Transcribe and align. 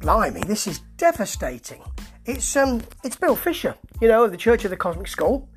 blimey, 0.00 0.40
this 0.40 0.66
is 0.66 0.80
devastating. 0.96 1.82
It's 2.24 2.56
um, 2.56 2.82
it's 3.04 3.16
Bill 3.16 3.36
Fisher, 3.36 3.74
you 4.00 4.08
know, 4.08 4.24
of 4.24 4.30
the 4.30 4.36
Church 4.36 4.64
of 4.64 4.70
the 4.70 4.76
Cosmic 4.76 5.06
Skull. 5.06 5.48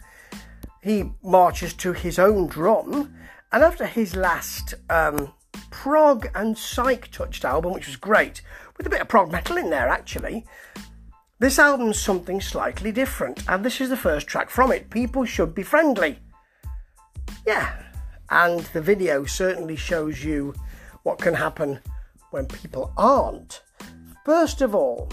He 0.81 1.11
marches 1.23 1.73
to 1.75 1.93
his 1.93 2.19
own 2.19 2.47
drum, 2.47 3.13
and 3.51 3.63
after 3.63 3.85
his 3.85 4.15
last 4.15 4.75
um, 4.89 5.33
prog 5.71 6.27
and 6.35 6.57
psych 6.57 7.09
touched 7.09 7.45
album, 7.45 7.73
which 7.73 7.87
was 7.87 7.95
great, 7.95 8.41
with 8.77 8.85
a 8.85 8.89
bit 8.89 9.01
of 9.01 9.07
prog 9.07 9.31
metal 9.31 9.57
in 9.57 9.69
there 9.69 9.87
actually, 9.87 10.45
this 11.39 11.57
album's 11.57 11.99
something 11.99 12.41
slightly 12.41 12.91
different, 12.91 13.43
and 13.47 13.63
this 13.63 13.79
is 13.79 13.89
the 13.89 13.97
first 13.97 14.27
track 14.27 14.49
from 14.49 14.71
it. 14.71 14.89
People 14.89 15.25
should 15.25 15.55
be 15.55 15.63
friendly. 15.63 16.19
Yeah, 17.47 17.73
and 18.29 18.59
the 18.73 18.81
video 18.81 19.23
certainly 19.23 19.77
shows 19.77 20.23
you 20.23 20.53
what 21.03 21.19
can 21.19 21.33
happen 21.33 21.79
when 22.31 22.45
people 22.45 22.91
aren't. 22.97 23.61
First 24.25 24.61
of 24.61 24.73
all, 24.73 25.09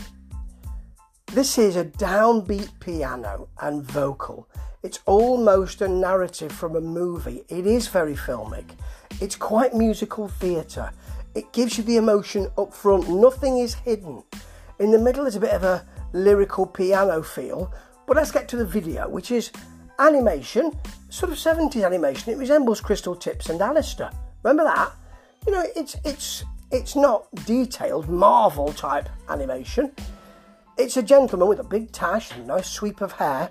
this 1.33 1.59
is 1.59 1.75
a 1.75 1.85
downbeat 1.85 2.79
piano 2.79 3.49
and 3.61 3.83
vocal. 3.83 4.49
It's 4.85 5.01
almost 5.05 5.81
a 5.81 5.89
narrative 5.89 6.53
from 6.53 6.77
a 6.77 6.81
movie. 6.81 7.43
It 7.49 7.67
is 7.67 7.89
very 7.89 8.15
filmic. 8.15 8.67
It's 9.21 9.35
quite 9.35 9.75
musical 9.75 10.29
theatre. 10.29 10.93
It 11.35 11.53
gives 11.53 11.77
you 11.77 11.83
the 11.83 11.97
emotion 11.97 12.53
up 12.57 12.73
front. 12.73 13.09
Nothing 13.09 13.59
is 13.59 13.75
hidden. 13.75 14.23
In 14.79 14.93
the 14.93 14.99
middle 14.99 15.27
is 15.27 15.35
a 15.35 15.41
bit 15.41 15.55
of 15.55 15.65
a 15.65 15.85
lyrical 16.13 16.65
piano 16.65 17.21
feel. 17.21 17.75
But 18.07 18.17
let's 18.17 18.31
get 18.31 18.49
to 18.51 18.57
the 18.57 18.65
video, 18.65 19.09
which 19.09 19.33
is 19.33 19.51
animation, 19.99 20.71
sort 21.09 21.33
of 21.33 21.39
70s 21.39 21.85
animation. 21.85 22.33
It 22.33 22.39
resembles 22.39 22.81
Crystal 22.81 23.17
Tipps 23.17 23.49
and 23.49 23.61
Alistair. 23.61 24.13
Remember 24.45 24.65
that? 24.65 24.93
You 25.47 25.53
know, 25.53 25.65
it's 25.75 25.97
it's 26.05 26.45
it's 26.71 26.95
not 26.95 27.27
detailed 27.47 28.09
Marvel 28.09 28.73
type 28.73 29.09
animation. 29.29 29.93
It's 30.79 30.97
a 30.97 31.03
gentleman 31.03 31.49
with 31.49 31.61
a 31.61 31.65
big 31.65 31.93
tash 31.93 32.33
and 32.33 32.45
a 32.45 32.47
nice 32.47 32.71
sweep 32.71 33.01
of 33.01 33.13
hair. 33.13 33.51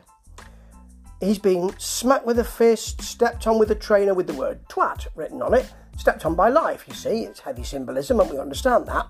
He's 1.19 1.37
been 1.37 1.73
smacked 1.77 2.25
with 2.25 2.39
a 2.39 2.43
fist, 2.43 3.01
stepped 3.01 3.45
on 3.45 3.59
with 3.59 3.71
a 3.71 3.75
trainer 3.75 4.13
with 4.13 4.27
the 4.27 4.33
word 4.33 4.67
twat 4.69 5.07
written 5.15 5.41
on 5.41 5.53
it. 5.53 5.71
Stepped 5.97 6.25
on 6.25 6.33
by 6.33 6.47
life, 6.47 6.85
you 6.87 6.93
see. 6.93 7.25
It's 7.25 7.41
heavy 7.41 7.63
symbolism, 7.63 8.21
and 8.21 8.29
we 8.29 8.39
understand 8.39 8.87
that. 8.87 9.07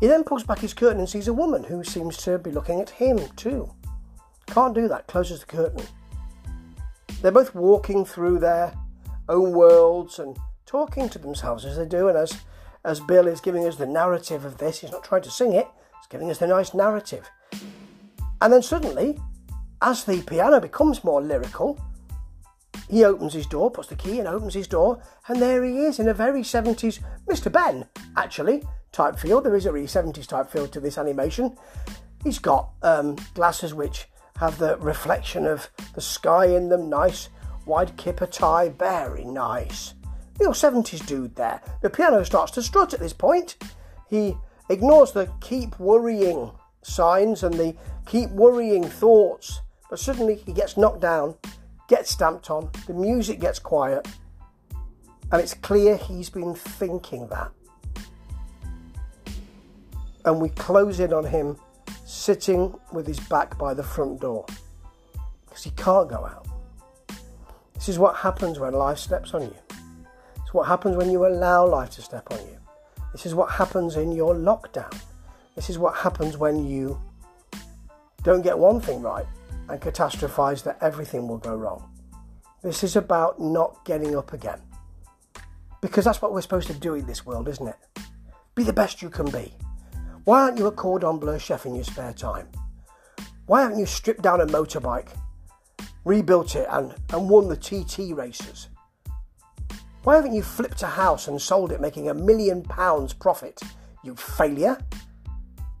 He 0.00 0.06
then 0.06 0.22
pulls 0.22 0.44
back 0.44 0.60
his 0.60 0.72
curtain 0.72 1.00
and 1.00 1.08
sees 1.08 1.26
a 1.26 1.32
woman 1.32 1.64
who 1.64 1.82
seems 1.82 2.16
to 2.18 2.38
be 2.38 2.52
looking 2.52 2.80
at 2.80 2.90
him 2.90 3.18
too. 3.36 3.72
Can't 4.46 4.74
do 4.74 4.86
that, 4.86 5.08
closes 5.08 5.40
the 5.40 5.46
curtain. 5.46 5.84
They're 7.22 7.32
both 7.32 7.54
walking 7.54 8.04
through 8.04 8.38
their 8.38 8.72
own 9.28 9.52
worlds 9.52 10.18
and 10.18 10.36
talking 10.64 11.08
to 11.08 11.18
themselves 11.18 11.64
as 11.64 11.76
they 11.76 11.86
do, 11.86 12.08
and 12.08 12.16
as 12.16 12.40
as 12.84 13.00
Bill 13.00 13.26
is 13.26 13.40
giving 13.40 13.66
us 13.66 13.76
the 13.76 13.86
narrative 13.86 14.44
of 14.44 14.58
this, 14.58 14.80
he's 14.80 14.92
not 14.92 15.04
trying 15.04 15.22
to 15.22 15.30
sing 15.30 15.54
it, 15.54 15.66
he's 15.98 16.06
giving 16.08 16.30
us 16.30 16.38
the 16.38 16.46
nice 16.46 16.74
narrative. 16.74 17.28
And 18.40 18.52
then 18.52 18.62
suddenly, 18.62 19.18
as 19.80 20.04
the 20.04 20.22
piano 20.22 20.60
becomes 20.60 21.02
more 21.02 21.22
lyrical, 21.22 21.80
he 22.88 23.04
opens 23.04 23.32
his 23.32 23.46
door, 23.46 23.70
puts 23.70 23.88
the 23.88 23.96
key 23.96 24.18
and 24.18 24.28
opens 24.28 24.54
his 24.54 24.68
door, 24.68 25.02
and 25.28 25.40
there 25.40 25.64
he 25.64 25.78
is 25.78 25.98
in 25.98 26.08
a 26.08 26.14
very 26.14 26.42
70s, 26.42 27.00
Mr. 27.26 27.50
Benn, 27.50 27.86
actually, 28.16 28.62
type 28.92 29.18
feel. 29.18 29.40
There 29.40 29.56
is 29.56 29.66
a 29.66 29.72
really 29.72 29.86
70s 29.86 30.26
type 30.26 30.50
feel 30.50 30.68
to 30.68 30.80
this 30.80 30.98
animation. 30.98 31.56
He's 32.22 32.38
got 32.38 32.70
um, 32.82 33.16
glasses 33.34 33.72
which 33.72 34.08
have 34.38 34.58
the 34.58 34.76
reflection 34.78 35.46
of 35.46 35.68
the 35.94 36.00
sky 36.00 36.46
in 36.46 36.68
them, 36.68 36.90
nice 36.90 37.28
wide 37.66 37.96
kipper 37.96 38.26
tie, 38.26 38.68
very 38.68 39.24
nice 39.24 39.94
real 40.38 40.52
70s 40.52 41.04
dude 41.06 41.36
there. 41.36 41.60
The 41.82 41.90
piano 41.90 42.22
starts 42.24 42.52
to 42.52 42.62
strut 42.62 42.94
at 42.94 43.00
this 43.00 43.12
point. 43.12 43.56
He 44.08 44.36
ignores 44.68 45.12
the 45.12 45.30
keep 45.40 45.78
worrying 45.78 46.50
signs 46.82 47.42
and 47.42 47.54
the 47.54 47.74
keep 48.06 48.30
worrying 48.30 48.84
thoughts, 48.84 49.60
but 49.90 49.98
suddenly 49.98 50.36
he 50.36 50.52
gets 50.52 50.76
knocked 50.76 51.00
down, 51.00 51.36
gets 51.88 52.10
stamped 52.10 52.50
on, 52.50 52.70
the 52.86 52.94
music 52.94 53.40
gets 53.40 53.58
quiet, 53.58 54.06
and 55.32 55.40
it's 55.40 55.54
clear 55.54 55.96
he's 55.96 56.30
been 56.30 56.54
thinking 56.54 57.28
that. 57.28 57.50
And 60.24 60.40
we 60.40 60.48
close 60.50 61.00
in 61.00 61.12
on 61.12 61.24
him 61.24 61.56
sitting 62.06 62.74
with 62.92 63.06
his 63.06 63.20
back 63.20 63.58
by 63.58 63.74
the 63.74 63.82
front 63.82 64.20
door 64.20 64.46
because 65.46 65.64
he 65.64 65.70
can't 65.72 66.08
go 66.08 66.24
out. 66.24 66.46
This 67.74 67.88
is 67.88 67.98
what 67.98 68.16
happens 68.16 68.58
when 68.58 68.72
life 68.72 68.98
steps 68.98 69.34
on 69.34 69.42
you 69.42 69.54
what 70.54 70.68
happens 70.68 70.96
when 70.96 71.10
you 71.10 71.26
allow 71.26 71.66
life 71.66 71.90
to 71.90 72.00
step 72.00 72.28
on 72.30 72.38
you. 72.38 72.56
This 73.10 73.26
is 73.26 73.34
what 73.34 73.50
happens 73.50 73.96
in 73.96 74.12
your 74.12 74.36
lockdown. 74.36 74.96
This 75.56 75.68
is 75.68 75.78
what 75.78 75.96
happens 75.96 76.38
when 76.38 76.64
you 76.64 77.00
don't 78.22 78.42
get 78.42 78.56
one 78.56 78.80
thing 78.80 79.02
right 79.02 79.26
and 79.68 79.80
catastrophize 79.80 80.62
that 80.62 80.78
everything 80.80 81.26
will 81.26 81.38
go 81.38 81.56
wrong. 81.56 81.90
This 82.62 82.84
is 82.84 82.94
about 82.94 83.40
not 83.40 83.84
getting 83.84 84.16
up 84.16 84.32
again. 84.32 84.60
Because 85.80 86.04
that's 86.04 86.22
what 86.22 86.32
we're 86.32 86.40
supposed 86.40 86.68
to 86.68 86.74
do 86.74 86.94
in 86.94 87.04
this 87.04 87.26
world, 87.26 87.48
isn't 87.48 87.66
it? 87.66 87.76
Be 88.54 88.62
the 88.62 88.72
best 88.72 89.02
you 89.02 89.10
can 89.10 89.28
be. 89.30 89.52
Why 90.22 90.42
aren't 90.42 90.58
you 90.58 90.66
a 90.66 90.72
cordon 90.72 91.18
bleu 91.18 91.38
chef 91.38 91.66
in 91.66 91.74
your 91.74 91.84
spare 91.84 92.12
time? 92.12 92.46
Why 93.46 93.62
haven't 93.62 93.80
you 93.80 93.86
stripped 93.86 94.22
down 94.22 94.40
a 94.40 94.46
motorbike, 94.46 95.08
rebuilt 96.04 96.54
it, 96.54 96.68
and, 96.70 96.94
and 97.12 97.28
won 97.28 97.48
the 97.48 97.56
TT 97.56 98.16
races? 98.16 98.68
Why 100.04 100.16
haven't 100.16 100.34
you 100.34 100.42
flipped 100.42 100.82
a 100.82 100.86
house 100.86 101.28
and 101.28 101.40
sold 101.40 101.72
it, 101.72 101.80
making 101.80 102.10
a 102.10 102.14
million 102.14 102.62
pounds 102.62 103.14
profit? 103.14 103.58
You 104.02 104.14
failure. 104.14 104.78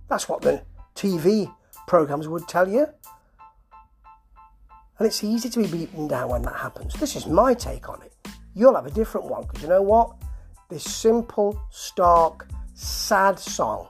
That's 0.08 0.30
what 0.30 0.40
the 0.40 0.62
TV 0.94 1.54
programs 1.86 2.26
would 2.26 2.48
tell 2.48 2.66
you. 2.66 2.86
And 4.98 5.06
it's 5.06 5.22
easy 5.22 5.50
to 5.50 5.58
be 5.58 5.66
beaten 5.66 6.08
down 6.08 6.30
when 6.30 6.40
that 6.42 6.56
happens. 6.56 6.94
This 6.94 7.16
is 7.16 7.26
my 7.26 7.52
take 7.52 7.90
on 7.90 8.00
it. 8.00 8.14
You'll 8.54 8.74
have 8.74 8.86
a 8.86 8.90
different 8.90 9.26
one 9.26 9.42
because 9.42 9.62
you 9.62 9.68
know 9.68 9.82
what? 9.82 10.16
This 10.70 10.84
simple, 10.84 11.60
stark, 11.70 12.48
sad 12.72 13.38
song 13.38 13.88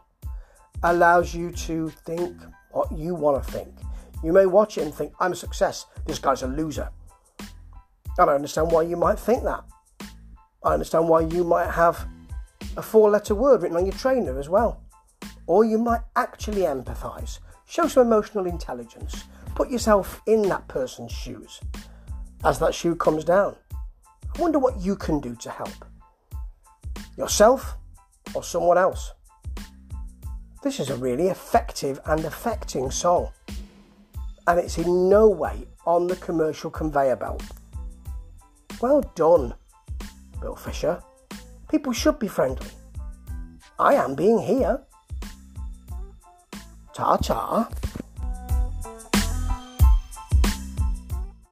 allows 0.83 1.33
you 1.33 1.53
to 1.53 1.91
think 1.91 2.37
what 2.73 2.91
you 2.91 3.15
want 3.15 3.45
to 3.45 3.53
think. 3.53 3.73
You 4.25 4.33
may 4.33 4.47
watch 4.47 4.79
it 4.79 4.83
and 4.83 4.93
think, 4.93 5.13
I'm 5.21 5.31
a 5.33 5.37
success, 5.37 5.87
this 6.07 6.19
guy's 6.19 6.43
a 6.43 6.49
loser. 6.49 6.91
I 7.41 7.47
don't 8.25 8.31
understand 8.31 8.73
why 8.73 8.83
you 8.83 8.97
might 8.97 9.21
think 9.21 9.45
that. 9.45 9.65
I 10.65 10.73
understand 10.73 11.09
why 11.09 11.21
you 11.21 11.45
might 11.45 11.71
have 11.71 12.07
a 12.77 12.83
four 12.83 13.11
letter 13.11 13.35
word 13.35 13.63
written 13.63 13.77
on 13.77 13.87
your 13.87 13.95
trainer 13.95 14.39
as 14.39 14.49
well. 14.49 14.83
Or 15.47 15.65
you 15.65 15.79
might 15.79 16.01
actually 16.17 16.63
empathise. 16.63 17.39
Show 17.67 17.87
some 17.87 18.07
emotional 18.07 18.47
intelligence. 18.47 19.25
Put 19.55 19.71
yourself 19.71 20.23
in 20.27 20.43
that 20.49 20.67
person's 20.69 21.13
shoes 21.13 21.61
as 22.45 22.59
that 22.59 22.75
shoe 22.75 22.95
comes 22.95 23.25
down. 23.25 23.57
I 24.37 24.41
wonder 24.41 24.59
what 24.59 24.81
you 24.81 24.97
can 24.97 25.21
do 25.21 25.35
to 25.37 25.51
help. 25.51 25.85
Yourself 27.17 27.77
or 28.35 28.43
someone 28.43 28.79
else. 28.79 29.13
This 30.63 30.81
is 30.81 30.91
a 30.91 30.97
really 30.97 31.29
effective 31.29 32.01
and 32.07 32.25
affecting 32.25 32.91
song. 32.91 33.31
And 34.47 34.59
it's 34.59 34.79
in 34.79 35.09
no 35.09 35.29
way 35.29 35.67
on 35.87 36.07
the 36.07 36.17
commercial 36.17 36.71
conveyor 36.71 37.17
belt. 37.17 37.43
Well 38.81 39.03
done. 39.15 39.55
Bill 40.45 40.55
Fisher. 40.55 41.03
People 41.71 41.95
should 41.95 42.19
be 42.19 42.29
friendly. 42.29 42.69
I 43.79 43.95
am 43.95 44.15
being 44.15 44.39
here. 44.39 44.79
Ta 46.93 47.17
ta. 47.17 47.67